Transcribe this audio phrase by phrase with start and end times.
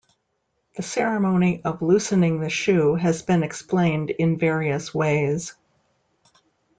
[0.77, 5.53] The ceremony of loosening the shoe has been explained in various ways.